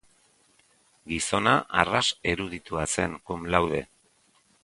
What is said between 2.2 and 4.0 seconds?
eruditua zen cum laude.